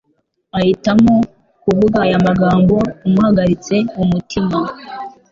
ahitamo 0.57 1.15
kuvuga 1.63 1.97
aya 2.05 2.19
magambo 2.27 2.75
amuhagaritse 3.05 3.75
umutima 4.01 4.57